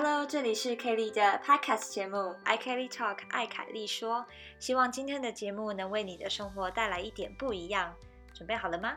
[0.00, 4.26] Hello，这里是 Kelly 的 Podcast 节目《I Kelly Talk》爱凯莉说，
[4.60, 7.96] 希望今天的节目能为你的生活带来一点不一样。
[8.32, 8.96] 准备好了吗？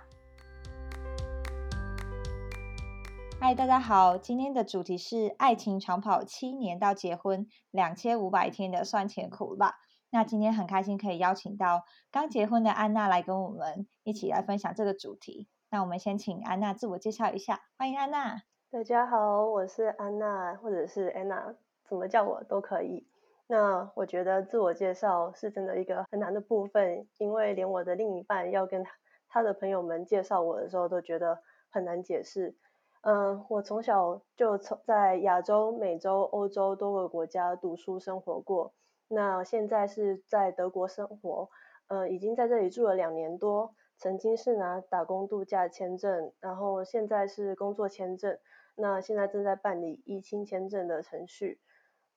[3.40, 9.74] 嗨，大家好，今天的主题是爱情长跑七年到结婚两千五百天的酸甜苦辣。
[10.12, 15.48] 那今天很开心可以邀请到刚结婚的安娜来跟我们一起来分享这个主题。
[15.72, 18.44] 那我们先请安娜自我介绍一下，欢迎安娜。
[18.74, 21.54] 大家好，我是安娜，或者是安娜，
[21.84, 23.06] 怎么叫我都可以。
[23.48, 28.82] 那我觉得自我介绍是真的一个很难的部分，因为连我的另一半要跟
[29.28, 31.40] 他的朋友们介绍我的时候，都觉得
[31.70, 32.56] 很难解释。
[33.02, 38.74] 嗯，我从小就从在亚洲、美洲、欧洲多个国家读书生活过，
[39.10, 41.50] 那现在是在德国生活，
[41.88, 43.76] 呃，已经在这里住了两年多。
[43.98, 48.40] 曾经是拿打工度假签证，然后现在是工作签证。
[48.76, 51.60] 那现在正在办理疫情签证的程序。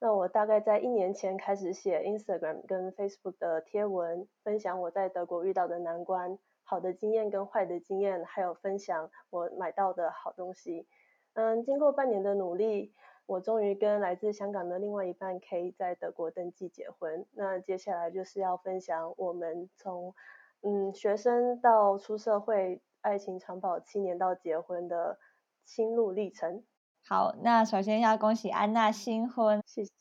[0.00, 10.86] 那我大概在一年前开始写 Instagram 跟 Facebook 的贴文，分享我在德国遇到的难关、好的经验跟坏的经验，还有分享我买到的好东西。
[11.32, 12.92] 嗯，经过半年的努力，
[13.24, 17.24] 我终于跟来自香港的另外一半 K 在德国登记结婚。
[17.32, 20.14] 那接下来就是要分享我们从
[20.60, 25.18] 嗯学生到出社会、爱情长跑七年到结婚的。
[25.64, 26.64] 心路历程。
[27.06, 29.92] 好，那首先要恭喜安娜新婚，谢谢。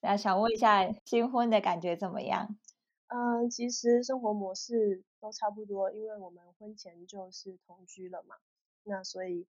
[0.00, 2.56] 那想问一下，新婚的感觉怎么样？
[3.08, 8.36] 嗯，其实生活模式都差不多，因为我们婚前就是同居了嘛，
[8.84, 9.46] 那所以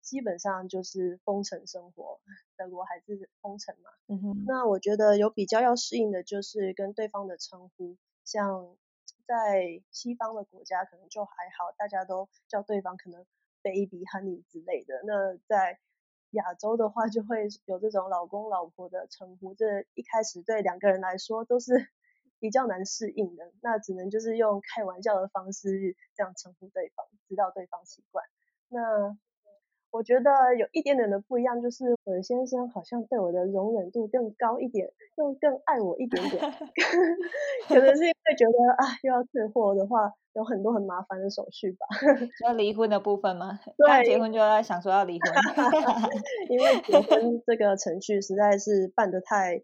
[0.00, 2.20] 基本上就是封城生活。
[2.56, 3.90] 德国还是封城嘛。
[4.06, 4.44] 嗯哼。
[4.46, 8.76] 那我觉得有比较要适应的就是跟对方的称呼，像
[9.26, 13.26] 在西方的国家可能就还好，大家都叫对方可能。
[13.64, 15.80] Baby honey 之类的，那在
[16.30, 21.72] 亚洲的话就会有这种老公老婆的称呼，这一开始对两个人来说都是
[22.38, 28.24] 比较难适应的，那只能就是用开玩笑的方式这样称呼对方，知道对方习惯。
[28.68, 29.16] 那
[29.94, 30.28] 我觉得
[30.58, 36.42] 有一点点的不一样，就是我的先生好像对我的容忍度更高一点，又更爱我一点点。
[37.68, 41.86] 可能是因为觉得啊，又要退货的话，有很多很麻烦的手续吧。
[42.44, 43.60] 要离婚的部分吗？
[43.86, 45.32] 刚结婚就要想说要离婚。
[46.50, 49.60] 因为结婚这个程序实在是办得太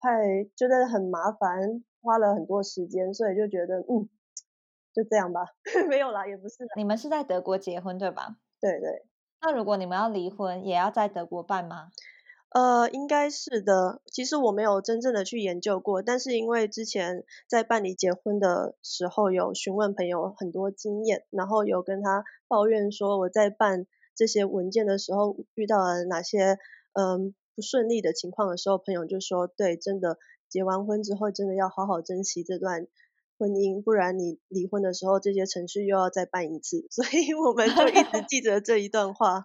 [0.00, 4.06] 太觉得很麻烦，花了很多时间，所以就觉得嗯，
[4.92, 5.46] 就这样吧。
[5.88, 6.56] 没有啦，也不是。
[6.76, 8.36] 你们是在德国结婚对吧？
[8.60, 9.06] 对对。
[9.46, 11.92] 那如果你们要离婚，也要在德国办吗？
[12.48, 14.00] 呃，应该是的。
[14.10, 23.86] 其实我没有真正的去研究过，但是因为之前在办理结婚的时候有询问朋友很多经验，然后有跟他抱怨说我在办
[24.16, 26.58] 这些文件的时候遇到了哪些
[26.94, 30.18] 嗯不顺利的情况的时候，朋友就说，对，真的
[30.48, 32.88] 结完婚之后真的要好好珍惜这段。
[33.38, 39.44] 婚姻，不然你离婚的时候，这些程序又要再办一次， 所以我们就一直记着这一段话。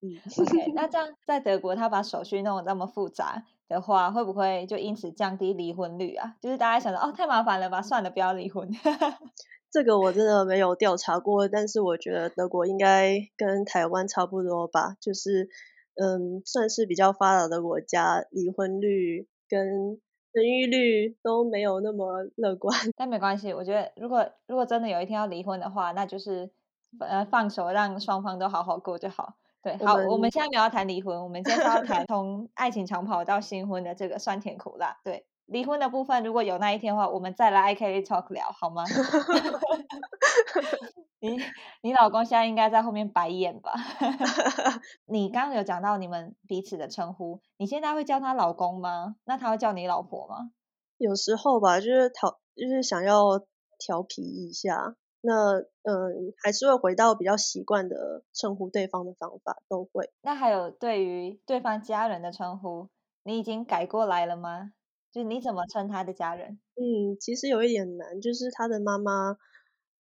[0.00, 6.34] 嗯，OK，那这样在德国，他把手续弄得那么复杂的话，会不会就因此降低离婚率啊？
[6.40, 8.68] 就是大家想到哦，太麻烦了吧，算了，不要离婚。
[9.70, 15.48] 这个我真的没有调查过，但是我觉得德国应该跟台湾差不多吧，就是
[15.94, 20.00] 嗯，算是比较发达的国家，离婚率跟。
[20.32, 23.52] 生育率都没有那么乐观， 但没关系。
[23.52, 26.50] 我觉得，如果如果真的有一天要离婚的话，那就是
[26.98, 29.34] 呃放手，让双方都好好过就好。
[29.62, 34.98] 对，好，我们现在没有要谈离婚，我们今天要谈从爱情长跑到新婚的这个酸甜苦辣。
[35.04, 38.84] 对，离婚的部分，如果有那一天的话，我们再来 I K talk 聊好吗？
[41.22, 41.38] 你
[41.82, 43.72] 你老公现在应该在后面白眼吧？
[45.06, 49.14] 你刚刚有讲到你们彼此的称呼，你现在会叫他老公吗？
[49.24, 50.50] 那他会叫你老婆吗？
[50.98, 53.38] 有时候吧，就是调，就是想要
[53.78, 54.96] 调皮一下。
[55.20, 60.10] 那嗯，还是会回到比较习惯的称呼对方的方法，都会。
[60.22, 62.88] 那还有对于对方家人的称呼，
[63.22, 64.72] 你已经改过来了吗？
[65.12, 66.58] 就你怎么称他的家人？
[66.74, 69.36] 嗯，其实有一点难，就是他的妈妈。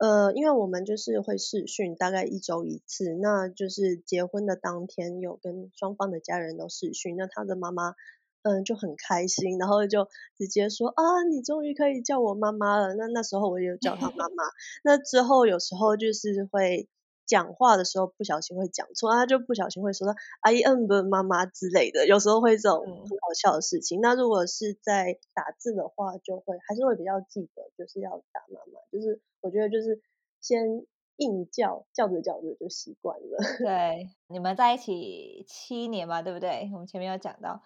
[0.00, 7.94] 呃，因为我们就是会试训，大概一周一次，那就是结婚的当天有跟双方的家人都试训，那他的妈妈
[8.42, 10.08] 嗯就很开心，然后就
[10.38, 12.94] 直接说啊，你终于可以叫我妈妈了。
[12.94, 14.44] 那那时候我也叫他妈妈，
[14.82, 16.88] 那之后有时候就是会。
[17.30, 24.00] 讲话的时候不小心会讲错，他就不小心会说到阿姨、嗯不妈妈之类的，有时候会这种很好笑的事情。
[24.00, 28.80] 那如果是在打字的话，就会还是会比较记得，就是要打妈妈。
[28.90, 30.02] 就是我觉得就是
[30.40, 30.84] 先
[31.18, 33.38] 硬叫，叫着叫着就习惯了。
[33.62, 36.68] 对，你们在一起七年嘛，对不对？
[36.72, 37.62] 我们前面有讲到，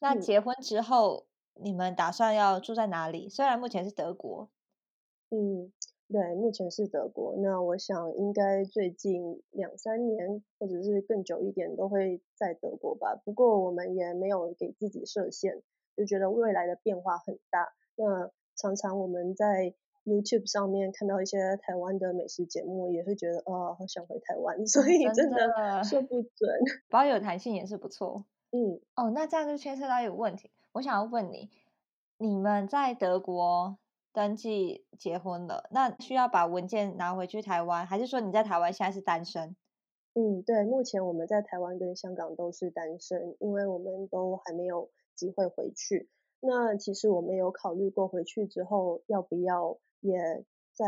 [0.00, 3.28] 那结婚之后，你们打算要住在哪里？
[3.28, 4.48] 虽然目前是德国，
[5.30, 5.72] 嗯，
[6.14, 7.34] 对，目前是德国。
[7.38, 13.20] 那我想应该最近两三年，或者是更久一点，都会在德国吧。
[13.24, 15.60] 不过我们也没有给自己设限，
[15.96, 17.72] 就觉得未来的变化很大。
[17.96, 19.74] 那常常我们在
[20.04, 26.48] YouTube 上面看到一些台湾的美食节目，也是觉得哦，好想回台湾， 所以真的说不准。
[26.88, 28.24] 保有弹性也是不错。
[28.54, 31.50] 嗯，哦，那这样就牵涉到一个问题，我想要问你，
[32.18, 33.78] 你们在德国
[34.14, 39.56] 登记结婚了，那需要把文件拿回去台湾，还是说你在台湾现在是单身？
[40.14, 46.08] 嗯，对，目前我们在台湾跟香港都是单身，因为我们都还没有机会回去。
[46.38, 50.86] 那其实我们有考虑过回去之后要不要也在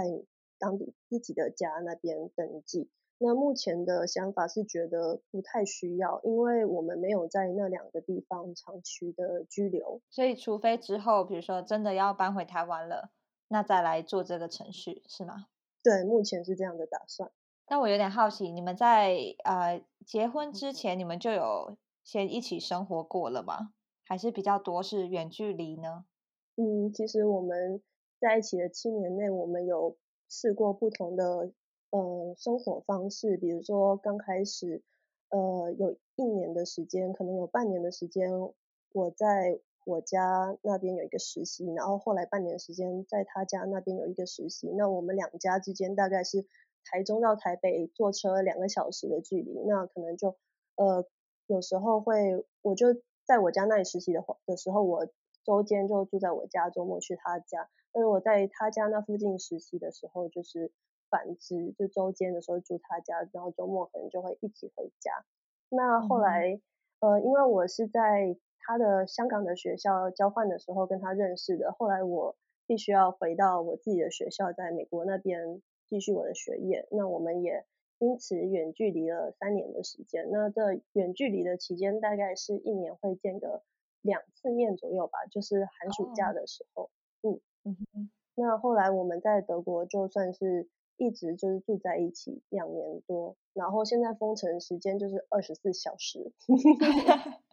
[0.60, 2.88] 当地自己的家那边登记。
[3.18, 10.02] 那目前的想法是觉得不太需要，因为我们没有在那两个地方长期的居留。
[10.10, 13.10] 所以除非之后，比如说真的要搬回台湾了，
[13.48, 15.46] 那再来做这个程序，是吗？
[15.82, 17.30] 对，目前是这样的打算。
[17.68, 23.72] 那我有点好奇，你们在呃结婚之前，你们就有先一起生活过了吗？
[24.04, 26.04] 还是比较多是远距离呢？
[26.56, 27.82] 嗯，其实我们
[28.20, 29.96] 在一起的七年内，我们有
[30.28, 31.52] 试过不同的
[31.90, 34.82] 呃生活方式，比如说刚开始
[35.30, 38.30] 呃有一年的时间，可能有半年的时间
[38.92, 46.44] 我在我家那边有一个实习，然后后来半年时间在他家那边有一个实习，那我们两家之间大概是
[46.84, 50.36] 台中到台北坐车两个小时的距离，那可能就
[50.76, 51.06] 呃
[51.46, 52.88] 有时候会我就。
[53.26, 55.08] 在我家那里实习的话的时候，我
[55.44, 57.68] 周间就住在我家，周末去他家。
[57.92, 60.70] 但是我在他家那附近实习的时候，就是
[61.10, 65.10] 反之，就周间的时候住他家，然后周末可能就会一起回家。
[65.70, 66.60] 那后来，
[67.00, 68.36] 呃，因为我是在
[68.66, 72.36] 他的香港的学校交换的时候跟他认识的，后来我
[72.66, 76.88] 必须要回到我自己的学校，在美国那边继续我的学业。
[76.90, 77.64] 那我们也。
[77.98, 83.62] 因此远距离了三年的时间，那这远距离的期间大概是一年会见个
[84.02, 86.90] 两次面左右吧，就是寒暑假的时候。
[87.22, 88.10] 嗯嗯。
[88.34, 90.68] 那后来我们在德国就算是
[90.98, 96.34] 一直就是住在一起两年多，然后现在封城时间就是二十四小时。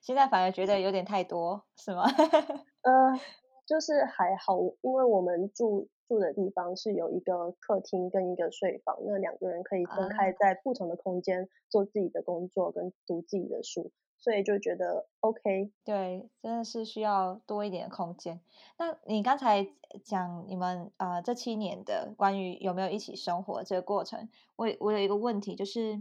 [0.00, 2.04] 现在反而觉得有点太多，是吗？
[2.82, 3.20] 呃，
[3.66, 5.88] 就是还好，因为我们住。
[6.08, 15.72] 住的地方是有一个客厅跟一个睡房，那两个人可以分开在不同的空间做自己的工作跟读自己的书，所以就觉得 OK。
[15.84, 18.40] 对，真的是需要多一点空间。
[18.78, 19.66] 那你刚才
[20.04, 26.00] 讲你们呃这七年的关于有没有一起生活这个过程，我我有一个问题就是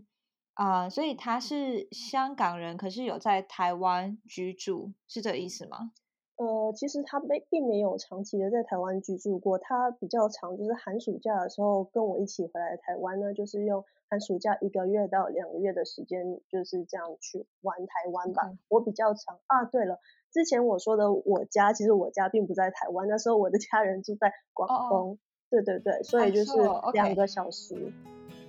[0.56, 5.92] 啊，所以他是香港人，可是有在台湾居住，是这个意思吗？
[6.38, 18.52] 呃，其实他没并没有长期的在台湾居住过，他比较长就是寒暑假的时候跟我一起回来台湾呢，就是用寒暑假一个月到两个月的时间，就是这样去玩台湾吧。
[18.68, 20.00] 我比较长啊，对了，
[20.34, 25.18] 之前我说的我家，其实我家并不在台湾，那时候我的家人住在广东，
[25.50, 26.52] 对对对，所以就是
[26.92, 27.94] 两个小时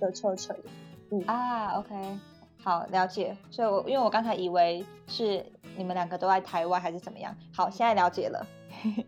[0.01, 0.57] 的车程，
[1.11, 2.19] 嗯啊，OK。
[2.63, 3.37] 好，了解。
[3.49, 5.45] 所以，我因为我刚才以为是
[5.77, 7.33] 你们两个都在台湾还是怎么样。
[7.53, 8.45] 好，现在了解了。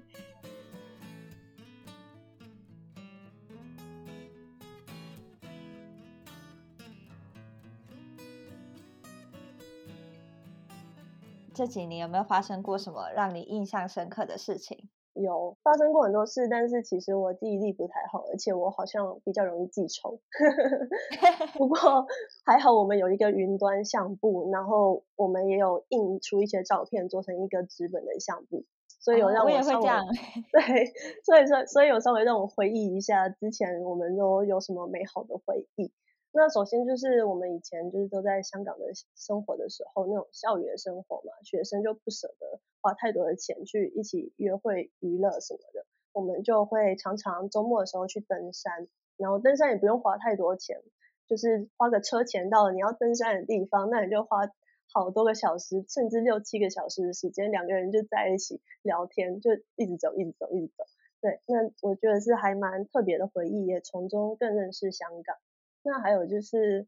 [11.53, 14.88] 这几年有没有发生过什么让你印象深刻的事情？
[15.22, 20.20] 有发生过很多事，但是其实我记忆力不太好，而且我好像比较容易记仇。
[21.58, 22.08] 不过
[22.46, 28.66] 还好我们有一个云端相簿，然后我们也有印出一些照片，做成一个纸本的相簿，
[29.00, 29.88] 所以有让我稍微
[30.52, 30.86] 对，
[31.24, 35.92] 所以说所以有稍微让我回忆一下之前我们都有什么美好的回忆。
[36.31, 50.83] 那首先就是我们以前就是都在香港的生活的时候，那种校园生活嘛，学生就不舍得花太多的钱去一起约会、娱乐什么的，我们就会常常周末的时候去登山，然后登山也不用花太多钱，
[51.27, 54.50] 就是花个车钱到了你要登山的地方，那你就花
[54.93, 60.83] 好多个小时，甚至六七个小时的时间，两个人就在一起聊天，就一直走，一直走，一直走。
[61.21, 65.36] 对，那我觉得是还蛮特别的回忆，也从中更认识香港。
[65.83, 66.88] 那还有就是，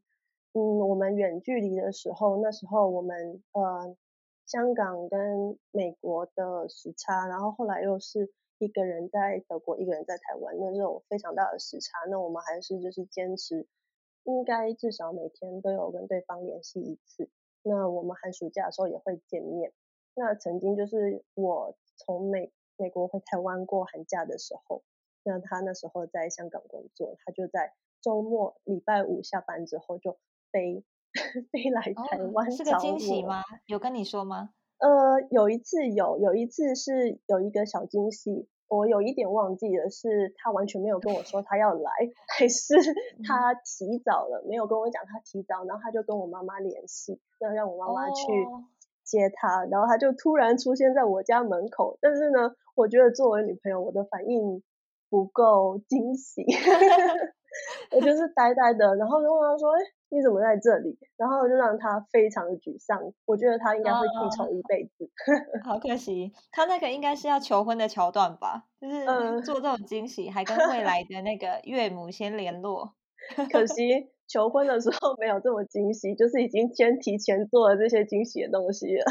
[0.52, 3.96] 嗯，我们远距离的时候，那时候我们呃，
[4.46, 13.66] 香港跟美国的时差，然后后来又是一个人在德国，一个人在台湾，那这种非常大的时差，那我们还是就是坚持，
[14.24, 17.30] 应该至少每天都有跟对方联系一次。
[17.62, 19.72] 那我们寒暑假的时候也会见面。
[20.14, 24.82] 那曾经就是我从美美国回台湾过寒假的时候，
[25.22, 27.72] 那他那时候在香港工作，他就在
[28.02, 30.18] 周末礼拜五下班之后就
[30.50, 30.84] 飞
[31.52, 33.42] 飞来台湾是个惊喜吗？
[33.66, 34.50] 有跟你说吗？
[34.78, 41.90] 呃，有一次有，有一次是有一个小惊喜，我有一点忘记了，是他完全没有跟我说他要来，
[42.36, 42.74] 还是
[43.24, 48.24] 他提早了，没有跟我讲他提早，然后他就跟我妈妈联系，那让我妈妈去
[49.04, 54.62] 接他，然后他就突然出现在我家门口，但是呢，我觉得作为女朋友，我的反应
[55.10, 56.44] 不够惊喜。
[57.90, 62.98] 我就是呆呆的，然后就问他说：“哎，你怎么在这里？”然后就让他非常的沮丧。
[63.26, 65.10] 我觉得他应该会记仇一辈子。
[65.64, 68.64] 好可惜，他那个应该是要求婚的桥段吧？
[68.80, 69.04] 就是
[69.42, 72.94] 做这种惊喜，还跟未来的那个岳母先联络。
[73.52, 79.04] 可惜求婚的时候没有这么惊喜，就是已经先提前做了这些惊喜的东西了。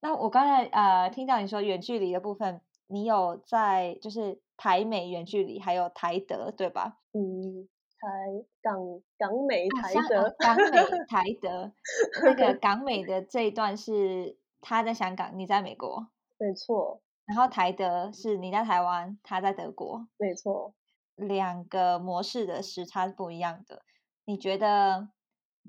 [0.00, 4.40] 那我刚才呃听到你说远距离的部分，你有在就是。
[4.60, 6.98] 台美远距离还有台德，对吧？
[7.12, 7.66] 嗯，
[7.98, 8.76] 台港
[9.16, 10.76] 港美台德，港美
[11.08, 11.72] 台德，
[12.22, 17.00] 那个港美的这一段是他在香港，你在美国，没错。
[17.24, 20.74] 然后台德是你在台湾，他在德国，没错。
[21.16, 23.80] 两个模式的时差是不一样的。
[24.26, 25.08] 你觉得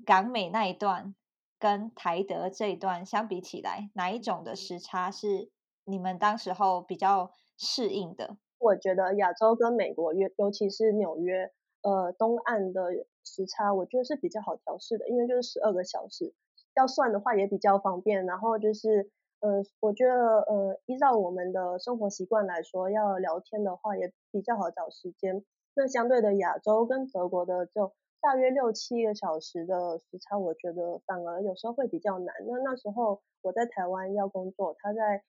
[0.04, 1.14] 港美那一段
[1.58, 5.50] 跟台德这一段相比起来，哪一种的时差是
[5.84, 8.36] 你们当时候比较适应的？
[8.62, 11.50] 我觉得亚洲跟美国，约尤其是纽约，
[11.82, 12.92] 呃，东岸的
[13.24, 16.32] 时差，我觉得是比较好调试的，因为就是十二个小时，
[16.76, 18.24] 要算的话也比较方便。
[18.24, 25.44] 然后就是，呃，我觉得，呃，依照我们的生活习惯来说，要聊天的话也比较好找时间。
[25.74, 32.32] 那相对的，亚洲跟德国的就大约六七个小时的时差，我觉得反而有时候会比较难。
[32.46, 35.24] 那那时候我在台湾要工作，他在。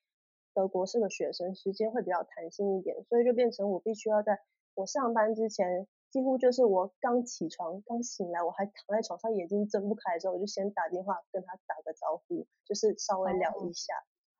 [0.54, 4.40] 德国是个学生，时间会比较弹性一点，所以就变成我必须要在
[4.74, 13.92] 我上班之前，几乎就是我刚起床、刚醒来，我还躺在床上眼睛睁不开的时候，我就先打电话跟他打个招呼，就是稍微聊一下。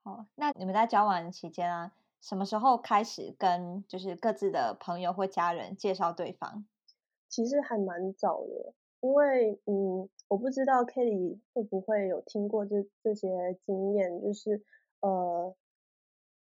[0.05, 6.65] 好，那你们在交往期间啊，什么时候开始跟就是各自的朋友或家人介绍对方？
[7.29, 14.63] 其实还蛮早的，因为嗯，我不知道 Kelly 会不会有听过这这些经验，就是
[15.01, 15.55] 呃。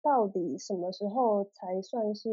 [0.01, 2.29] 到底什么时候才算是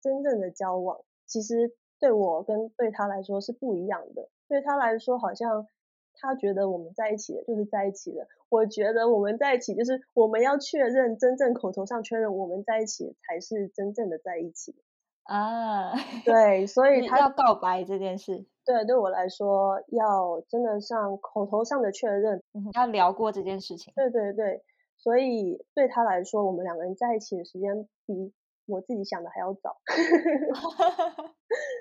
[0.00, 1.00] 真正的交往？
[1.26, 4.28] 其实对我跟对他来说是不一样的。
[4.46, 5.66] 对他来说，好像
[6.12, 8.28] 他觉得我们在一起的就是在一起的。
[8.50, 14.76] 我觉得我们在一起就是我们要确认，真正口头上确认我们在一起才是真正的在一起
[15.22, 15.92] 啊。
[16.24, 22.42] 对，所以他要告白这件事，对对我来说要真的上口头上的确认，
[22.74, 23.92] 要聊过这件事情。
[23.96, 24.62] 对对对。
[24.96, 28.32] 所以对他来说，我们两个人在一起的时间比
[28.66, 29.76] 我自己想的还要早。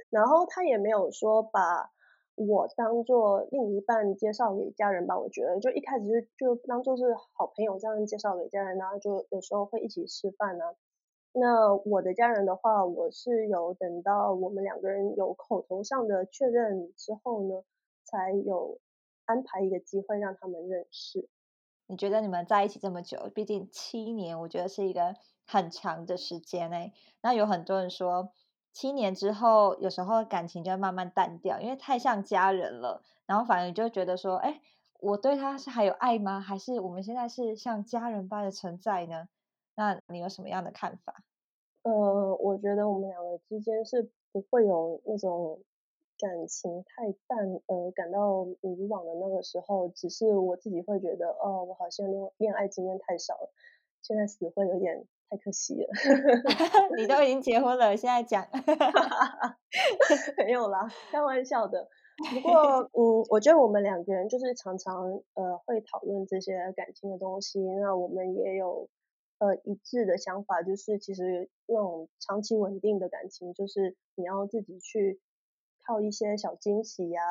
[0.09, 1.91] 然后他也没有说把
[2.35, 10.75] 我当做另一半介绍给家人吧，我觉得就一开始就就当做是好朋友这样介绍给家人，然后就有时候会一起吃饭啊。
[11.31, 17.63] 那我的家人的话，我是有等到我们两个人有口头上的确认之后呢，
[18.03, 18.79] 才有
[19.25, 21.27] 安排一个机会让他们认识。
[21.87, 26.93] 你觉得你们在一起这么久，毕竟七年，我觉得是一个很长的时间诶。
[27.21, 28.31] 那有很多人说，
[28.71, 33.03] 七年之后，有时候感情就会慢慢淡掉，因为太像家人了。
[33.25, 34.61] 然后反而就觉得说，哎，
[34.99, 36.39] 我对他是还有爱吗？
[36.39, 39.27] 还是我们现在是像家人般的存在呢？
[39.75, 41.23] 那你有什么样的看法？
[41.83, 45.61] 呃，我觉得我们两个之间是不会有那种。
[46.23, 53.51] 感情太淡，呃，感到迷惘的那个时候，只是我自己会觉得，哦，我好像恋恋爱经验太少了，
[54.01, 55.89] 现在死会有点太可惜了。
[56.95, 58.47] 你都已经结婚了，现在讲，
[60.47, 61.89] 没有啦，开玩笑的。
[62.31, 68.87] 不过，嗯，我觉得我们两个人就是常常呃会讨论这些感情的东西，那我们也有
[69.39, 75.19] 呃一致的想法，就是其实那种长期稳定的感情，就是你要自己去。
[75.85, 77.21] 靠一些小惊喜呀，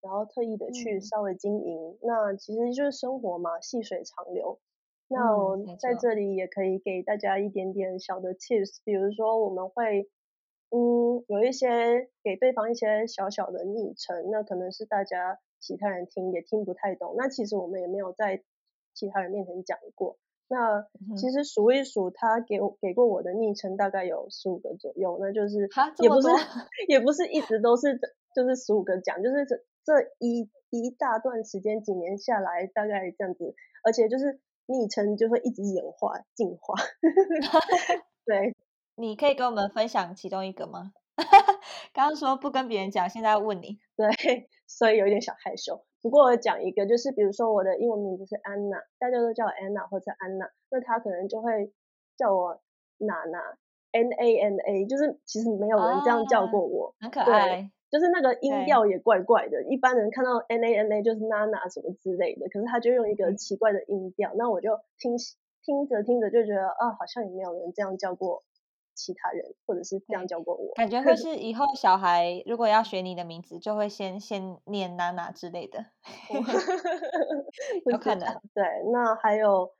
[0.00, 4.60] 然后特意的去稍微经营，那其实就是生活嘛，细水长流。
[5.08, 10.08] 那我在这里也可以给大家一点点小的 tips，比如说我们会，
[10.70, 18.44] 嗯，有一些给对方一些小小的昵称，那可能是大家其他人听也听不太懂，那其实我们也没有在
[18.94, 20.18] 其他人面前讲过。
[20.52, 20.84] 那
[21.16, 25.68] 其实数一数，他给我给过我的昵称大概有十五个左右，那就是
[26.02, 26.28] 也不是
[26.88, 28.00] 也不是一直都是
[28.34, 29.54] 就是十五个奖，就是这
[29.84, 33.54] 这一一大段时间几年下来大概这样子，
[33.84, 36.74] 而且就是昵称就会一直演化进化。
[38.26, 38.56] 对，
[38.96, 40.92] 你可以跟我们分享其中一个吗？
[41.94, 43.78] 刚刚说不跟别人讲，现在问你。
[43.96, 45.82] 对，所以有一点小害羞。
[46.00, 51.72] 不过我讲一个，就是比如说我的英文名字是安娜，大家都叫我安娜或者安娜，那他可能就会
[52.16, 52.60] 叫我
[52.98, 53.58] 娜娜
[53.92, 57.70] ，N A N A，就是其实没有人这样叫过我，很可爱。
[57.90, 65.16] 就是那个音调也怪怪的，一般人看到 N A N A 就是娜娜什么之类的，可是他就用一个奇怪的音调，那我就听
[65.64, 68.44] 听着听着就觉得啊，好像也没有人这样叫过。
[68.94, 75.86] 其他人，或者是这样教过我，感觉会是以后小孩如果要学你的名字，就会先先念娜娜之类的，
[77.86, 78.40] 有可能。
[78.54, 79.72] 对，那还有，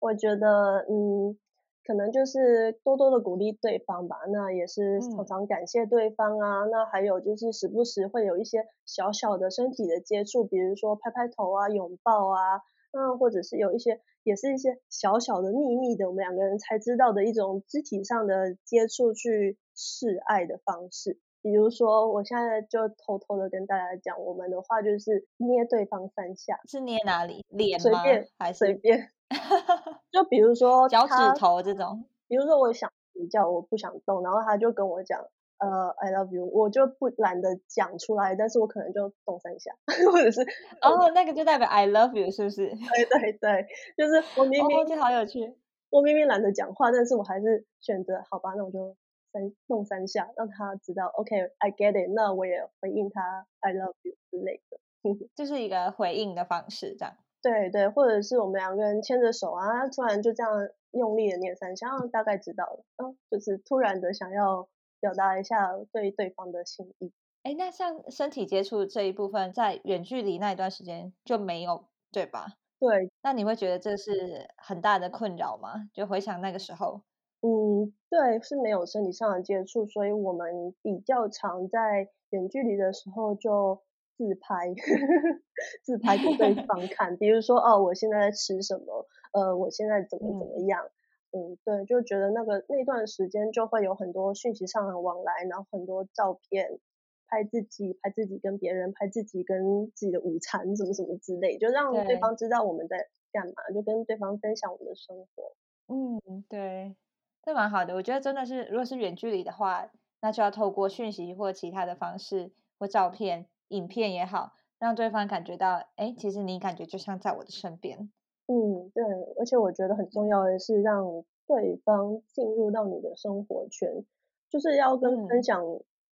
[0.00, 1.36] 我觉得，嗯，
[1.84, 4.16] 可能就是多多的鼓励对方吧。
[4.32, 6.64] 那也是常常感谢对方啊。
[6.70, 12.62] 那还有就是时不时会有一些小小的身体的接触，比如说拍拍头啊、拥抱啊。
[12.92, 21.18] 嗯，或者是有一些，也是一些小小的秘密的，我们两个人才知道的一种肢体上的接触去示爱的方式。
[21.40, 27.44] 比如说，我现在就偷偷的跟大家讲，我们的话就是捏对方三下，是捏哪里？
[27.48, 29.12] 脸随便，还随便。
[30.10, 35.24] 就比如说脚趾头这种，比如说我想睡觉，我不想动，然后他就跟我讲。
[35.58, 39.72] 呃，I love you，我就不懒得讲出来，但是我可能就动三下，
[40.12, 40.42] 或者是
[40.82, 42.68] 哦，那个就代表 I love you，是不是？
[42.68, 45.52] 对对对，就是我明明这好有趣，
[45.90, 48.96] 我明明懒得讲话，但是我还是选择好吧，那我就
[49.32, 54.78] 三动三下，让他知道，OK，I get it，那我也回应他 I love you 之类的，
[55.34, 57.14] 就是一个回应的方式，这样。
[57.42, 60.52] 对对，或者是我们两个人牵着手啊，突然就这样
[60.92, 64.68] 用力的念三下，大概知道了，嗯，就是突然的想要。
[65.00, 67.12] 表达一下对对方的心意。
[67.44, 72.58] 哎，那像身体接触这一部分，在远距离那一段时间就没有，对吧？
[72.80, 73.10] 对。
[73.22, 75.88] 那你会觉得这是很大的困扰吗？
[75.94, 77.02] 就回想那个时候。
[77.42, 83.80] 嗯，对，是没有身体上的接触，所以我们比较常在远距离的时候就
[84.16, 84.74] 自拍，
[85.84, 87.16] 自拍给对方 看。
[87.16, 89.06] 比如说，哦，我现在在吃什么？
[89.32, 90.90] 呃，我现在怎么怎么样？
[91.30, 96.78] 嗯，对，就觉得那个那段时间就会有很多讯息上的往来，然后很多照片，
[97.26, 105.52] 拍自己，拍自己跟别人，拍自己跟自己的午餐，什么什么之类，就让对方知道我们在干嘛，就跟对方分享我们的生活。
[105.88, 106.96] 嗯，对，
[107.42, 107.94] 这蛮好的。
[107.94, 109.90] 我觉得真的是，如果是远距离的话，
[110.22, 118.10] 那就要透过讯息或其他的方式，或照片、影片也好，让对方感觉到，哎，其实你感觉就像在我的身边。
[118.50, 119.04] 嗯，对，
[119.38, 124.06] 而且我觉得很重要的是让对方进入到你的生活圈，
[124.48, 125.62] 就是要跟分享，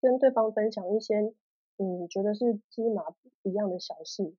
[0.01, 1.35] 跟对方分享一些，
[1.77, 3.05] 嗯，觉得是芝麻
[3.43, 4.35] 一样的小事，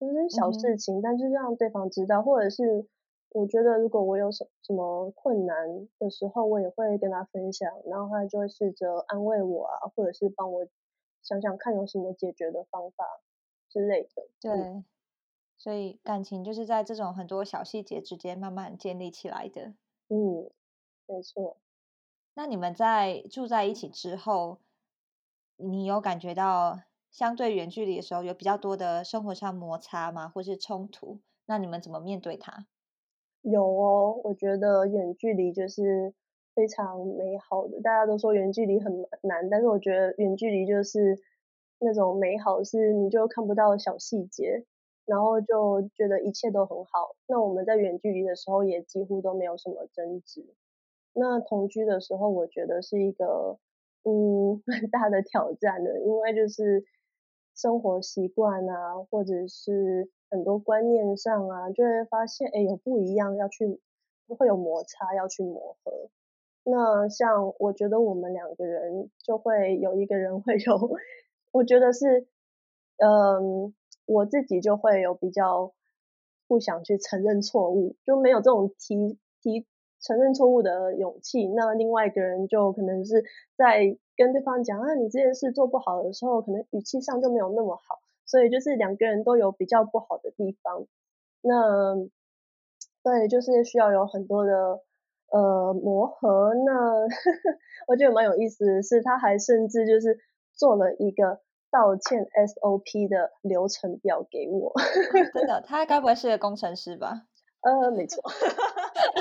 [0.00, 2.86] 就是小事情，但是让对方知道，或者是
[3.28, 10.66] 我觉得如果我有什什么困难的时候，我也会跟他分享，然后他就会试着安慰我啊，或者是帮我
[11.22, 13.04] 想想看有什么解决的方法
[13.68, 14.26] 之类的。
[14.40, 14.84] 对。
[15.58, 19.74] 所以感情就是在这种很多小细节之间慢慢建立起来的。
[20.10, 20.50] 嗯，
[21.06, 21.60] 没错。
[22.34, 24.60] 那你们在住在一起之后，
[25.56, 30.28] 你有感觉到相对远距离的时候有比较多的生活上摩擦吗？
[30.28, 31.20] 或是冲突？
[31.46, 32.66] 那你们怎么面对它？
[33.42, 36.12] 有哦，我觉得远距离就是
[36.54, 37.80] 非常美好的。
[37.80, 38.92] 大家都说远距离很
[39.22, 41.16] 难，但是我觉得远距离就是
[41.78, 44.66] 那种美好，是你就看不到小细节。
[45.06, 47.16] 然后就觉得一切都很好。
[47.28, 50.44] 那我们在远距离的时候也几乎都没有什么争执。
[51.14, 53.58] 那同居的时候，我觉得是一个
[54.04, 56.84] 嗯很 大的挑战的，因为就是
[57.54, 63.80] 生活习惯啊，或者是很多观念上啊，就会发现哎有不一样，要去
[64.28, 66.10] 会有摩擦，要去磨合。
[66.64, 70.98] 那像我觉得我们两个人就会有一个人会有，
[71.52, 72.26] 我觉得是
[72.98, 73.72] 嗯。
[74.06, 75.72] 我自己就会有比较
[76.48, 79.66] 不想去承认错误，就没有这种提提
[80.00, 81.48] 承认错误的勇气。
[81.48, 83.24] 那另外一个人就可能是
[83.56, 90.86] 在跟对方讲啊，你这件事做不好的时候，可能语气上就没有那么好，所以就是两个人都有比较不好的地方。
[91.42, 91.96] 那
[93.02, 94.80] 对，就是需要有很多的
[95.32, 96.54] 呃磨合。
[96.54, 97.06] 那
[97.88, 100.18] 我觉得蛮有意思的是，他还甚至就是
[100.52, 101.40] 做了一个。
[101.70, 104.72] 道歉 SOP 的流程表给我，
[105.34, 107.22] 真的，他该不会是个工程师吧？
[107.62, 108.22] 呃，没错，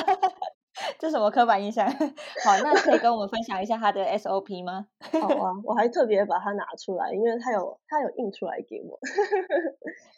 [1.00, 1.90] 这什么刻板印象？
[1.90, 4.88] 好，那可以跟我们分享一下他的 SOP 吗？
[5.20, 9.00] 好啊，我还特别把它拿出来，因为他有他有印出来给我。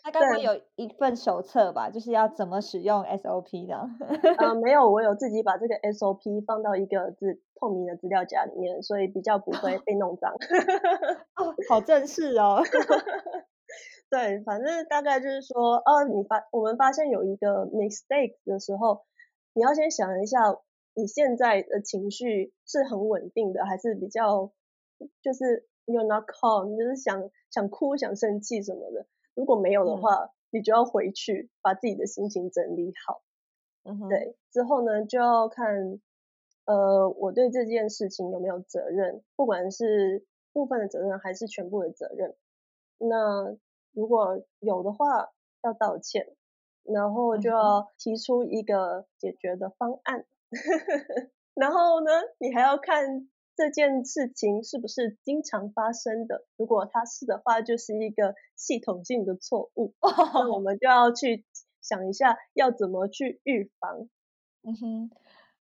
[0.03, 3.89] 他刚刚有一份手册吧，就是要怎么使用 SOP 的。
[4.37, 10.33] 呃，没有，我有自己把这个 SOP 放到一个资透明的资料夹里面，所以比较不会被弄脏。
[11.35, 12.61] 哦，好正式哦。
[14.09, 19.03] 对，反正大概就是说，哦，你发我们发现有一个 mistake 的时候，
[19.53, 20.39] 你要先想一下，
[20.93, 24.51] 你现在的情绪是很稳定的，还是比较
[25.21, 29.05] 就是 you're not calm，就是想想哭、想生气什么的。
[29.35, 33.21] 如果没有的话，你就要回去把自己的心情整理好。
[33.83, 35.99] 嗯对，之后呢就要看，
[36.67, 42.35] 呃，我对这件事情有没有责任，不管是部分的责任还是全部的责任。
[42.97, 43.55] 那
[43.93, 45.31] 如果有的话，
[45.63, 46.35] 要道歉，
[46.83, 50.25] 然后就要提出一个解决的方案。
[51.55, 56.45] 然后呢，你还要看这件事情是不是经常发生的。
[56.57, 59.93] 如果它是的话，就是一个系统性的错误。
[60.01, 61.45] 那我 们就要去
[61.81, 64.09] 想一下，要怎么去预防，
[64.63, 65.11] 嗯哼，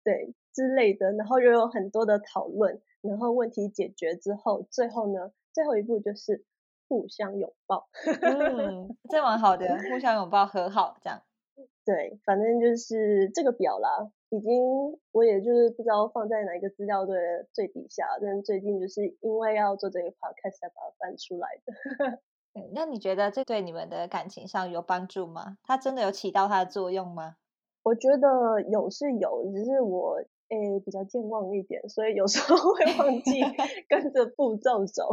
[0.03, 1.13] 对之类的。
[1.13, 6.43] 然后又有很多的讨论，然后问题解决之后，最后呢，最后一步就是。
[6.89, 7.89] 互相拥抱，
[8.21, 11.21] 嗯，这蛮好的，互相拥抱和好这样。
[11.83, 22.21] 对，反正就是这个表啦，已经我也就是不知道放在哪一个资料的最底下，但最近就是因为要做这个 podcast 才把它翻出来的。
[22.71, 25.57] 那你觉得这对你们的感情上有帮助吗？
[25.63, 27.35] 它真的有起到它的作用吗？
[27.83, 33.41] 我觉得有是有，只是我诶比较健忘一点，所以有时候会 忘记
[33.89, 35.03] 跟着步骤走。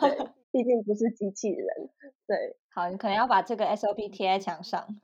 [0.00, 0.32] 对。
[0.52, 1.68] 毕竟不是机器人，
[2.26, 5.00] 对，好，你可能要把这个 SOP 贴在墙上，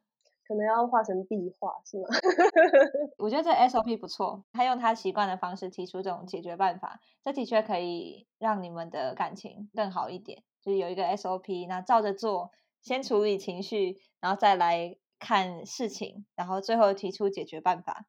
[0.48, 2.06] 可能要画成壁画，是吗？
[3.18, 10.42] 我觉得这 SOP 不错，他用他习惯的方式提出这种解决办法，这的确可以让你们的感情更好一点。
[10.62, 18.06] 就是有一个 SOP，那照着做，先处理情绪，然后再来看事情，然后最后提出解决办法。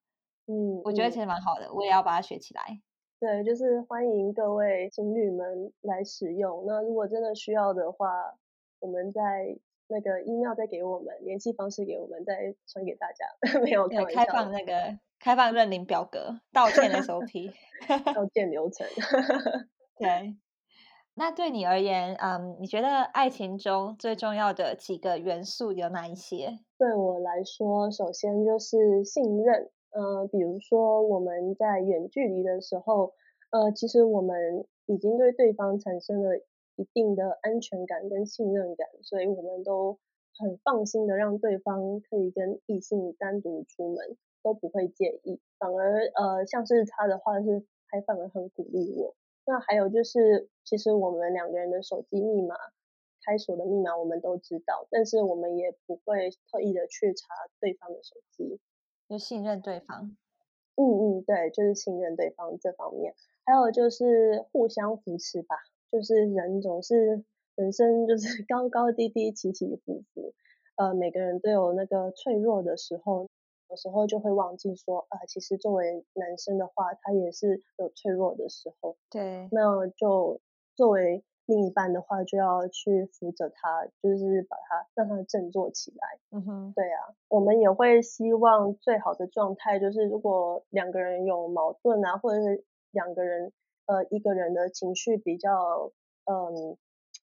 [0.47, 2.82] 嗯，我觉得其实蛮好的，我也要把它学起来。
[3.19, 6.65] 对，就是欢迎各位情侣们来使用。
[6.67, 8.36] 那如果真的需要的话，
[8.79, 13.25] 我们在那个 email 再给我们联系方式给我们，再传给大家。
[13.63, 17.53] 没有开开放那个开放认领表格，道歉 SOP，
[18.13, 18.86] 道歉流程。
[19.97, 20.36] 对，
[21.13, 26.60] 那对你而言，嗯，你觉得爱情中最重要的几个元素有哪一些？
[26.77, 29.71] 对我来说，首先就是信任。
[29.93, 33.13] 呃，比如说我们在远距离的时候，
[33.51, 36.38] 呃，其实我们已经对对方产生了
[36.75, 39.99] 一定的安全感跟信任感，所以我们都
[40.38, 45.39] 很放心的让对方可以跟异性单独出门，都不会介意。
[45.60, 49.15] 反而呃，像是他的话是还反而很鼓励我。
[49.45, 52.56] 那还有就是，其实我们两个人的手机密码、
[53.25, 57.27] 开锁的密码我们都知道，但是我们也不会特意的去查
[57.60, 58.60] 对方的手机。
[59.13, 60.15] 就信任对方，
[60.76, 60.82] 嗯
[61.19, 63.13] 嗯，对，就是信任对方这方面，
[63.45, 65.56] 还有就是互相扶持吧。
[65.91, 67.23] 就是人总是
[67.54, 70.34] 人生就是 高高低低、起起伏伏，
[70.78, 73.30] 呃，每个人都有那个脆弱的时候，
[73.69, 78.97] 有时候就会忘记说，啊，其实作为男生的话，他也是有脆弱的时候。
[79.12, 80.41] 对，那就
[80.73, 81.23] 作为。
[81.45, 86.19] 另一半的话就要去扶着他，就是把他让他振作起来。
[86.32, 93.51] 嗯哼，对啊，我们也会希望最好的状态就是，如果两个人有矛盾啊，或者是两个人
[93.88, 95.91] 呃一个人的情绪比较
[96.25, 96.77] 嗯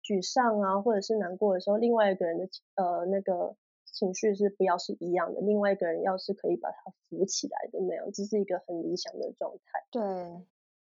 [0.03, 9.83] 沮丧啊，或者是难过的时候，另外一个人的呃那个情绪是不要是一样的，另外一个人要是可以把他扶起来的那样，这是一个很理想的状态。
[9.89, 10.01] 对。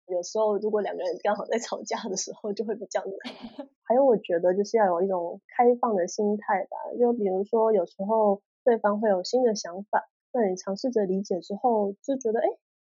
[0.06, 3.14] 有时候，如果两个人刚好在吵架的时候，就会比较难。
[3.82, 6.76] 还有，我觉得就是要有一种开放的心态吧。
[6.98, 12.46] 就比如说，有时候对方会有新的想法，那你尝试着理解之后，就觉得哎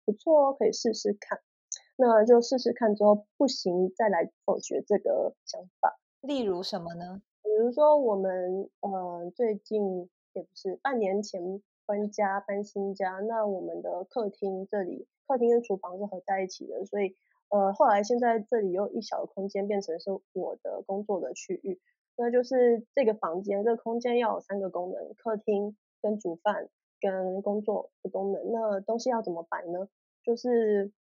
[0.05, 1.40] 不错哦，可以试试看。
[1.96, 5.98] 那就试试看之后不行，再来否决这个想法。
[6.22, 7.22] 例如什么呢？
[7.42, 15.07] 比如说我们呃最近也不是半年前搬家搬新家，那我们的客厅这里。
[15.27, 17.16] 客厅跟厨房是合在一起的，所以
[17.49, 21.81] 呃后来现在这里有一小的空间变成是我的工作的区域，
[22.16, 26.68] 那就是这个房间这个空间要有三个功能，客厅跟煮饭
[27.01, 29.88] 跟工作的功能，那东西要怎么摆呢？
[30.23, 30.92] 就是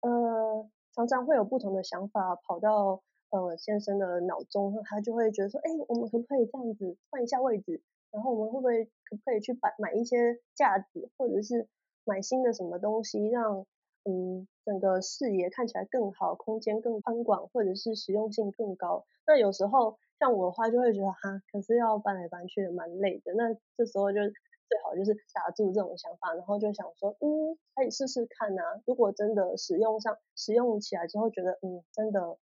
[0.00, 7.82] 呃常常会有不同的想法跑到呃先生的脑中，他就会觉得说，哎，我们可不可以这样子换一下位置？
[8.10, 11.68] 然后我们会不会可不可以去摆买一些架子，或者是
[12.04, 13.66] 买新的什么东西，让
[14.04, 19.04] 嗯整个视野看起来更好，空间更宽广，或者是实用性更高。
[19.26, 23.34] 那有时候像我的话，就会觉得哈，可是要搬来搬去的蛮累的。
[23.34, 24.20] 那这时候就
[24.68, 28.62] 最好就是打住这种想法，然后就想说，嗯，可以试试看呐。
[28.86, 32.38] 如果真的使用上使用起来之后，觉得嗯真的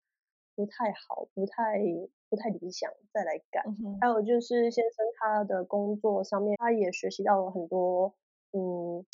[0.55, 1.79] 不太好，不太
[2.29, 3.63] 不太理想，再来改。
[4.01, 8.13] 还有就是先生他的工作上面，他也学习到了很多
[8.53, 9.05] 嗯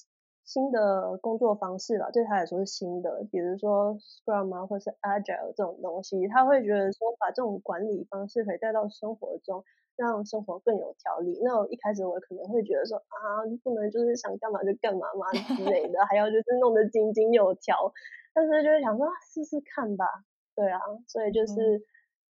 [0.43, 9.63] 新的工作方式吧，对他来说是新的，比如说 Scrum 啊，或是 Agile 这种东西，他会觉得说把这种管理方式可以带到生活中。
[9.97, 11.39] 让生活更有条理。
[11.43, 17.93] 那我一开始我可能会觉得说啊，不能就是想干嘛就干嘛嘛之类的，还要就是弄得井井有条。
[18.33, 20.05] 但是就是想说试试看吧，
[20.55, 21.85] 对啊，所以就是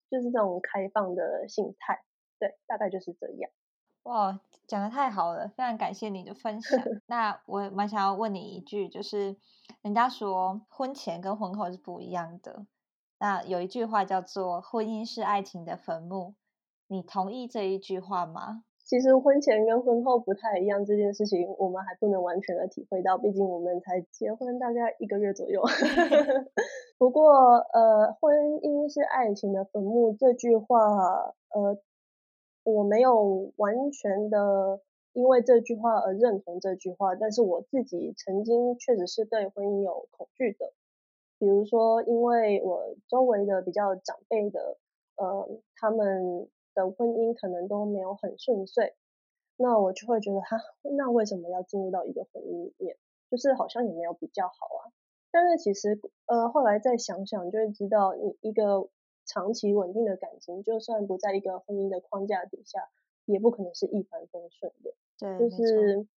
[0.10, 2.03] 就是这种开放的心态，
[2.39, 3.51] 对，大概就是这样。
[4.03, 6.79] 哇，讲的太好了，非常感谢你的分享。
[7.07, 9.36] 那我蛮想要问你一句，就是
[9.81, 12.65] 人家说婚前跟婚后是不一样的。
[13.19, 16.34] 那有一句话叫做“婚姻是爱情的坟墓”。
[16.89, 18.63] 你同意这一句话吗？
[18.84, 25.62] 其实婚前跟婚后不太一样，这件事情我们还不能完全的体会到，毕竟我们才结婚大概一个月左右。
[27.01, 27.31] 不过，
[27.73, 31.75] 呃，婚姻是爱情的坟墓这句话，呃，
[32.61, 34.79] 我没有完全的
[35.13, 40.73] 因为这句话而认同这句话，但是我自己曾经确实是对婚姻有恐惧的，
[41.39, 44.77] 比如说，因为我周围的比较长辈的，
[45.15, 46.47] 呃，他们。
[46.73, 48.95] 的婚姻可能都没有很顺遂，
[49.57, 52.95] 那我就会觉得哈，那为什么要进入到一个婚姻里面？
[53.29, 54.87] 就是好像也没有比较好啊。
[55.32, 58.89] 但是其实呃后来再想想，就会知道你一个
[59.26, 62.89] 长期稳定的感情，就算不在一个婚姻的框架底下，
[63.26, 64.94] 也不可能是一帆风顺的。
[65.17, 66.08] 对，就是。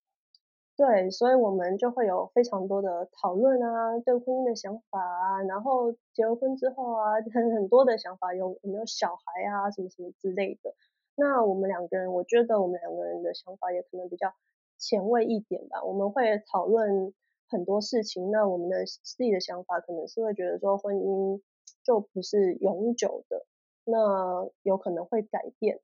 [0.77, 10.75] 对，所以我们就会有非常多的讨论啊，对婚姻的想法啊，然后结了婚之后啊，很 很多的想法，有有没有小孩啊，什么什么之类的。
[11.15, 14.33] 那我们两个人，我觉得我们两个人的想法也可能比较
[14.77, 15.81] 前卫一点吧。
[15.81, 17.13] 我们会讨论
[17.47, 21.41] 很多事情，那我们的自己的想法可能是会觉得说，婚姻
[21.83, 23.45] 就不是永久的，
[23.83, 25.79] 那有可能会改变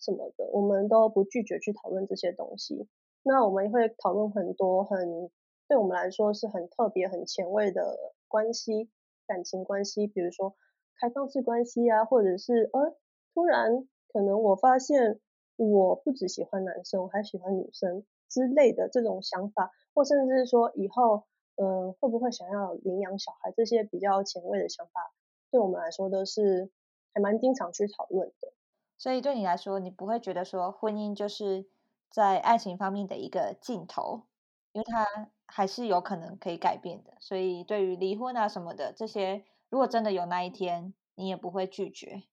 [0.00, 2.88] 什么的，我们都不拒绝去讨论这些东西。
[3.22, 5.30] 那我们会讨论很多很
[5.68, 8.90] 对我们来说是很特别、很前卫的关系、
[9.26, 10.56] 感情关系，比如说
[10.98, 12.96] 开放式关系啊，或者是呃，
[13.32, 15.20] 突然可能我发现
[15.56, 25.12] 我不只喜欢男生，我还喜欢女生之类的这种想法，或甚至是说以后嗯会不会想要领养小孩这些比较前卫的想法，
[25.50, 26.70] 对我们来说都是
[27.12, 28.52] 还蛮经常去讨论的。
[28.96, 31.68] 所以对你来说，你不会觉得说婚姻就是。
[32.14, 34.24] 在爱情方面的一个尽头，
[34.72, 42.24] 因为它还是有可能可以改变的，所以对于离婚啊什么的这些，如果真的有那一天，你也不会拒绝。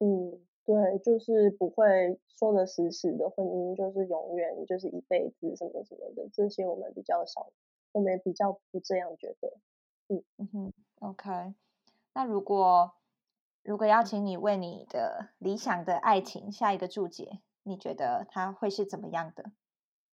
[0.00, 7.50] 嗯，对，就是不会说的死死的婚姻就是永远就是一辈子什么什么的，这些我们比较少，
[7.92, 9.52] 我们也比较不这样觉得。
[10.08, 11.54] 嗯嗯哼，OK，
[12.14, 12.92] 那如果
[13.62, 17.40] 如果邀请你为你的理想的爱情下一个注解？
[17.62, 19.52] 你觉得它会是怎么样的？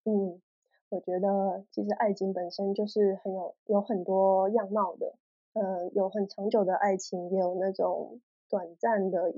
[0.03, 0.41] 嗯，
[0.89, 5.15] 我觉得其实爱情本身就是很有有很多样貌的，
[5.53, 9.33] 嗯，有很长久的爱情，也有那种短暂的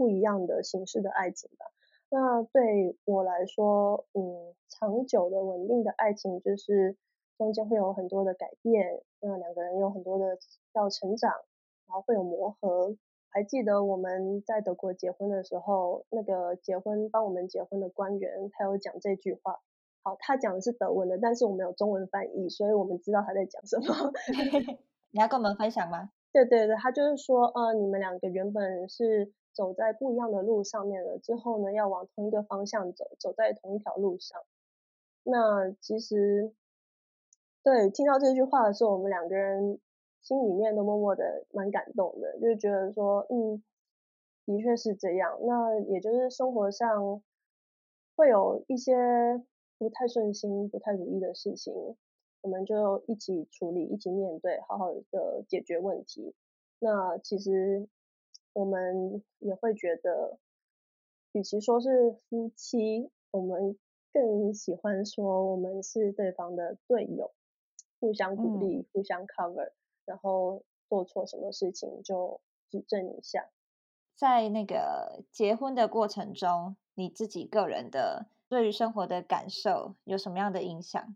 [0.00, 1.66] 不一样的形式的爱情吧。
[2.08, 6.96] 那对我来说，嗯，长久的稳定的爱情就是
[7.36, 10.38] 中间会有很多的改变，那两个人有很多的
[10.72, 11.30] 要成长，
[11.86, 12.96] 然后会有磨合。
[13.28, 19.60] 还记得我们在德国结婚的时候，那个结婚帮我们结婚的官员，他有讲这句话。
[20.02, 24.12] 好，他讲的是德文的，但是我们有中文翻译，所以我们知道他在讲什么。
[25.12, 26.10] 你要跟我们分享吗？
[26.32, 34.40] 对对对，他就是说，呃，你们两个原本是走在不一样的路上面了，之后呢，要往同一个方向走，走在同一条路上。
[35.24, 36.52] 那其实，
[37.62, 39.78] 对，听到这句话的时候，我们两个人。
[40.22, 43.62] 心里面都默默的蛮感动的，就觉得说，嗯，
[44.44, 45.38] 的确是这样。
[45.46, 47.22] 那也就是生活上
[48.16, 49.42] 会有一些
[49.78, 51.72] 不太顺心、不太如意的事情，
[52.42, 56.34] 我们就一起处理、一起面对，好好的解决问题。
[56.78, 57.88] 那其实
[58.52, 60.38] 我们也会觉得，
[61.32, 63.78] 与其说是夫妻，我们
[64.12, 67.32] 更喜欢说我们是对方的队友，
[68.00, 69.72] 互相鼓励、互相 cover。
[70.06, 73.48] 然后做错什么事情就指正一下。
[74.16, 81.14] 在那个结婚的过程中，你自己个人的对于生活的感受有什么样的影响？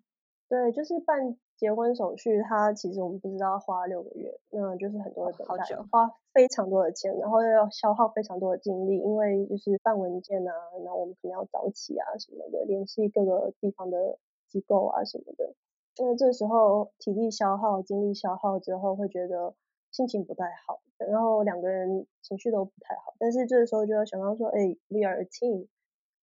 [0.55, 10.53] 对，就是办结婚手续，它其实我们不知道花六个月，那就是很多的等待，花非常多的钱，然后又要消耗非常多的精力，因为就是办文件啊，
[10.85, 14.17] 然后我们可能要早起啊什么的，联系各个地方的
[14.49, 15.55] 机构啊什么的，
[15.99, 19.55] 那这时候体力消耗、精力消耗之后，会觉得
[19.90, 25.67] 心情不太好，然后两个人情绪都不太好，但是这个时候就要想到说，哎，we are a team，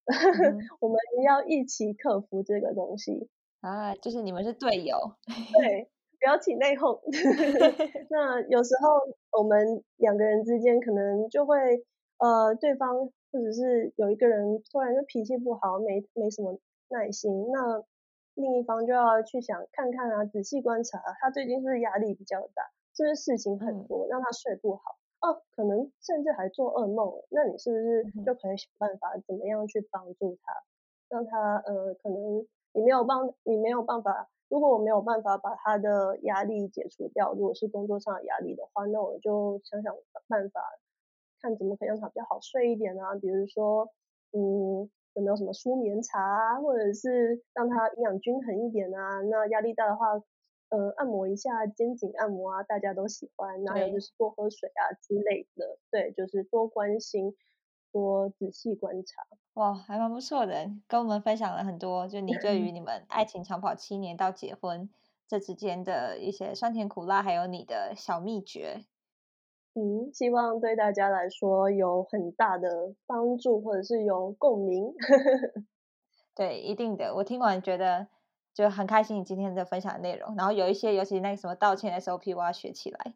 [0.80, 3.30] 我们要一起克服这个东西。
[3.62, 4.98] 啊，就是你们是队友，
[5.54, 5.88] 对，
[6.20, 7.00] 不要起内讧。
[8.10, 8.98] 那有时候
[9.38, 11.86] 我们两个人之间可能就会，
[12.18, 17.84] 呃，对方或者是有一个人突然就脾气不好，没没什么耐心，那
[18.34, 22.64] 另一方就要去想看看啊，仔细观察他最近是不是压力比较大，
[22.98, 30.52] 是不是事情很多，让他睡不好，哦，可能甚至还做噩梦，那你是不是就可以想办法怎么样去帮助他，
[31.10, 32.48] 让他呃可能。
[32.74, 34.30] 你没有办，你没有办法。
[34.50, 39.96] 如果我没有办法把他的压力解除掉，如果是工作上的压力的话，那我就想想
[40.28, 40.62] 办法，
[41.42, 43.16] 看怎么可以让他比较好睡一点啊。
[43.16, 43.88] 比如说，
[44.34, 49.22] 嗯，有没有什么舒眠茶啊，或者是让他营养均衡一点啊。
[49.22, 50.08] 那压力大的话，
[50.70, 53.64] 呃，按摩一下肩颈按摩啊，大家都喜欢。
[53.64, 55.78] 然后就是多喝水啊之类的。
[55.92, 57.36] 对，就是多关心。
[57.92, 59.24] 多仔细观察，
[59.54, 64.90] 哇，还蛮不错的，跟我们分享了很多，就你对于你们爱情长跑七年到结婚
[65.28, 68.86] 这之间的一些酸甜苦辣，还有你的小秘诀。
[69.74, 74.94] 嗯，希望对大家来说有很大的帮助，或者是有共鸣。
[76.36, 78.08] 对，一定的，我听完觉得
[78.54, 83.14] 就很开心你今天的分享内容，然后有一些，尤其那个什么道歉 SOP，我要学起来。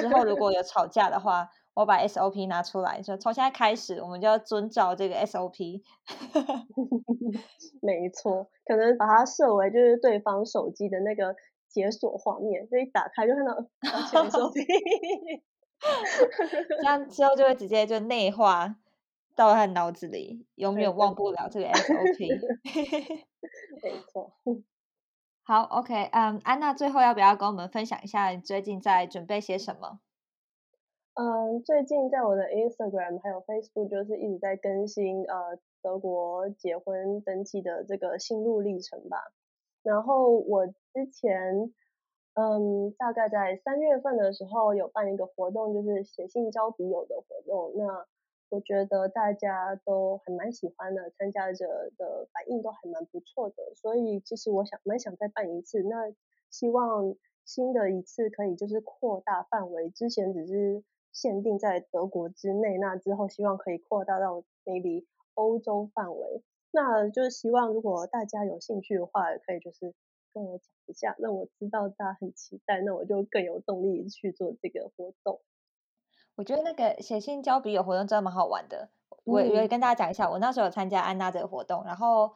[0.00, 1.50] 之后如果有吵架的话。
[1.78, 5.80] 我把 SOP 拿出来，说从现在开始，我们就要遵照这个 SOP。
[7.80, 11.36] 没错，可能把它设为就是对方手机的那个
[11.68, 13.54] 解锁画面，就一打开就看到
[14.28, 14.54] SOP。
[16.78, 18.74] 这样 之后就会直接就内化
[19.36, 22.40] 到他脑子里，永远忘不了这个 SOP。
[23.84, 24.32] 没错。
[25.44, 30.00] 好，OK，嗯，安娜最后要不要跟我们分享一下你最近在准备些什么？
[31.20, 39.32] 嗯，最近在我的 Instagram 还有 Facebook 就是一直在更新呃德国结婚登记的这个心路历程吧。
[39.82, 41.74] 然后我之前
[42.34, 47.72] 嗯大概在三月份的时候有办一个活动，就是写信交笔友的活动。
[47.74, 48.06] 那
[48.48, 53.74] 我觉得大家都还蛮喜欢的，参加者的反应都还蛮不错的。
[53.74, 55.82] 所以其实我想蛮想再办一次。
[55.82, 56.14] 那
[56.48, 60.84] 希望新的一次可以就是扩大范围，之前只是。
[61.12, 66.42] 限定在德国之内，那之后希望可以扩大到 maybe 欧洲范围。
[66.70, 69.94] 那就是希望如果大家有兴趣的话，可以就是
[70.34, 75.40] 跟我讲一下，让我知道大家很期待，那我就更有动力去做这个活动。
[76.36, 78.90] 我觉得那个写信交笔友活动真的蛮好玩的。
[79.24, 82.32] 我我跟大家讲一下，我那时候有参加安娜这个活动，然后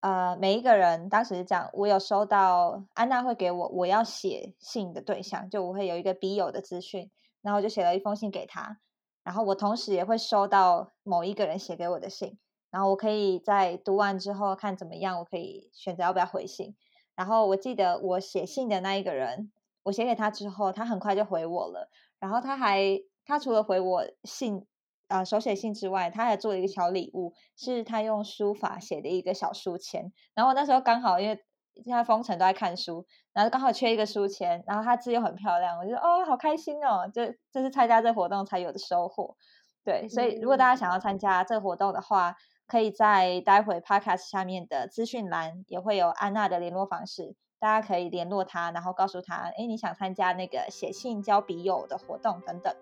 [0.00, 7.10] 呃每一个人当时是这样，我有收到安娜会给我我要写信的对象，就我会有一个笔友的资讯。
[7.48, 8.78] 然后我就写了一封信给他，
[9.24, 12.38] 然后我同时也会收到某一个人写给我的信，
[12.70, 16.76] 然后我可以在读完之后看怎么样，我可以选择要不要回信。
[17.16, 19.50] 然后我记得我写信的那一个人，
[19.84, 21.88] 我写给他之后，他很快就回我了。
[22.20, 24.66] 然后他还他除了回我信
[25.06, 30.12] 啊手写信之外，他还做了一个小礼物，是他用书法写的一个小书签。
[30.34, 31.42] 然后那时候刚好因为。
[31.82, 39.36] 现在封城都在看书，然后刚好缺一个书签，然后他字又很漂亮，我就哦好开心哦，这这是参加这活动才有的收获。
[39.84, 42.34] 对，所以如果大家想要参加这个活动的话，
[42.66, 52.74] 可以在待会 podcast 下面的资讯栏也会有安娜的联络方式，大家可以联络她，然后告诉她，哎，你想参加那个写信交笔友的活动等等。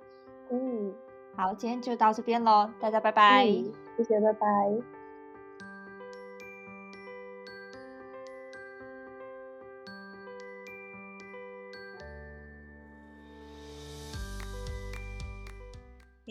[0.50, 0.92] 嗯，
[1.36, 5.05] 好，今天就到这边喽，大家拜拜，谢谢，拜拜。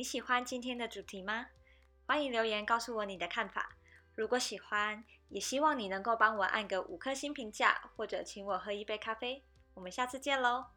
[0.05, 1.47] 喜欢今天的主题吗？
[2.05, 3.75] 欢迎留言告诉我你的看法。
[4.13, 9.43] 如果喜欢，也希望你能够帮我按个五颗星评价，或者请我喝一杯咖啡。
[9.73, 10.74] 我们下次见喽！